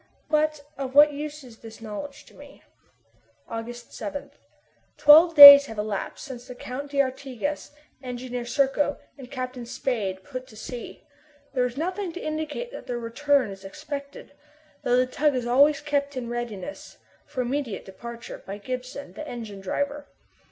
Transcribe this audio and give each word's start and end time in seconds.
But 0.31 0.63
of 0.79 0.95
what 0.95 1.13
use 1.13 1.43
is 1.43 1.59
this 1.59 1.79
knowledge 1.79 2.25
to 2.25 2.33
me? 2.33 2.63
August 3.47 3.93
7. 3.93 4.31
Twelve 4.97 5.35
days 5.35 5.67
have 5.67 5.77
elapsed 5.77 6.25
since 6.25 6.47
the 6.47 6.55
Count 6.55 6.89
d'Artigas, 6.89 7.69
Engineer 8.01 8.43
Serko, 8.43 8.97
and 9.15 9.29
Captain 9.29 9.63
Spade 9.63 10.23
put 10.23 10.47
to 10.47 10.55
sea. 10.57 11.03
There 11.53 11.67
is 11.67 11.77
nothing 11.77 12.11
to 12.13 12.19
indicate 12.19 12.71
that 12.71 12.87
their 12.87 12.97
return 12.97 13.51
is 13.51 13.63
expected, 13.63 14.31
though 14.81 14.97
the 14.97 15.05
tug 15.05 15.35
is 15.35 15.45
always 15.45 15.81
kept 15.81 16.17
in 16.17 16.29
readiness 16.29 16.97
for 17.27 17.41
immediate 17.41 17.85
departure 17.85 18.41
by 18.43 18.57
Gibson, 18.57 19.13
the 19.13 19.27
engine 19.27 19.61
driver. 19.61 20.07